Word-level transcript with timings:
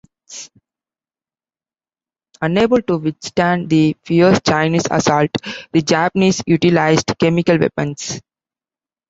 Unable 2.41 2.81
to 2.81 2.97
withstand 2.97 3.69
the 3.69 3.95
fierce 4.03 4.39
Chinese 4.43 4.81
assault, 4.89 5.29
the 5.73 5.83
Japanese 5.83 6.41
utilized 6.47 7.13
chemical 7.19 7.59
weapons. 7.59 8.19